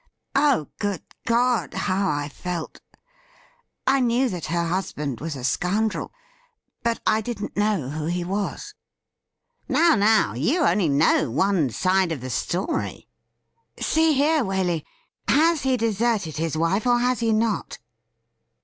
[0.33, 1.75] Oh, good God!
[1.75, 2.81] how I felt!
[3.85, 6.11] I knew that her husband was a scoundrel,
[6.81, 8.73] but I didn't know who he was.'''
[9.69, 10.33] Now, now!
[10.33, 13.09] You only know one side of the story.''
[13.79, 14.85] See here, Waley.
[15.27, 17.77] Has he deserted his wife, or has he not